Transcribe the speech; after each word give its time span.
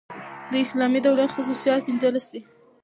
د 0.51 0.53
اسلامي 0.65 0.99
دولت 1.07 1.29
خصوصیات 1.35 1.81
پنځلس 1.89 2.25
دي. 2.33 2.41